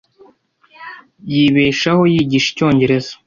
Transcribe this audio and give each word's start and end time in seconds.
Yibeshaho 1.31 2.01
yigisha 2.13 2.47
icyongereza. 2.51 3.13